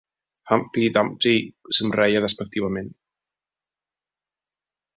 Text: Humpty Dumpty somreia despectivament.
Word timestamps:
Humpty 0.53 0.85
Dumpty 0.95 1.33
somreia 1.79 2.23
despectivament. 2.25 2.91